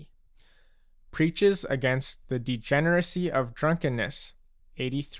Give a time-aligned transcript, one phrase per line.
[1.11, 4.33] preaches against the degeneracy of drunkenness
[4.79, 5.07] (LXXXIII.)